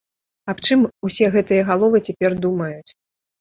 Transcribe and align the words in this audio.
Аб 0.53 0.61
чым 0.67 0.79
усе 1.07 1.29
гэтыя 1.35 1.67
галовы 1.69 1.97
цяпер 2.09 2.31
думаюць. 2.47 2.91